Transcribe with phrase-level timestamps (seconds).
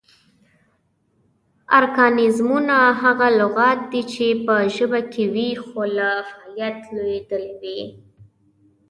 [1.79, 7.79] ارکانیزمونه: هغه لغات دي چې پۀ ژبه کې وي خو لۀ فعالیت لویدلي وي